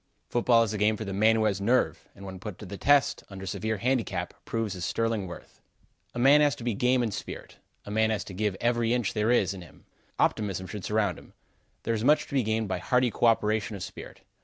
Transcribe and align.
Football 0.31 0.63
is 0.63 0.73
a 0.73 0.79
game 0.79 0.97
for 0.97 1.05
the 1.05 1.13
man 1.13 1.35
who 1.35 1.43
has 1.43 1.61
nerve, 1.61 2.09
and 2.15 2.25
when 2.25 2.39
put 2.39 2.57
to 2.57 2.65
the 2.65 2.75
test, 2.75 3.23
under 3.29 3.45
severe 3.45 3.77
handicap, 3.77 4.33
proves 4.45 4.73
his 4.73 4.83
sterling 4.83 5.27
worth. 5.27 5.61
A 6.15 6.17
man 6.17 6.41
has 6.41 6.55
to 6.55 6.63
be 6.63 6.73
game 6.73 7.03
in 7.03 7.11
spirit. 7.11 7.57
A 7.85 7.91
man 7.91 8.09
has 8.09 8.23
to 8.23 8.33
give 8.33 8.57
every 8.59 8.95
inch 8.95 9.13
there 9.13 9.29
is 9.29 9.53
in 9.53 9.61
him. 9.61 9.85
Optimism 10.17 10.65
should 10.65 10.83
surround 10.85 11.19
him. 11.19 11.33
There 11.83 11.93
is 11.93 12.03
much 12.03 12.25
to 12.25 12.33
be 12.33 12.41
gained 12.41 12.67
by 12.67 12.79
hearty 12.79 13.11
co 13.11 13.27
operation 13.27 13.75
of 13.75 13.83
spirit. 13.83 14.21